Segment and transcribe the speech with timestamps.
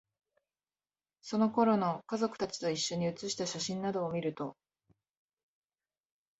[1.21, 4.57] その頃の、家族達と一緒に写した写真などを見ると、